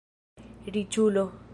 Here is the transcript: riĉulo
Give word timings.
riĉulo 0.77 1.27